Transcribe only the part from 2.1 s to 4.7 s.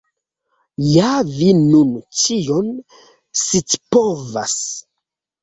ĉion scipovas!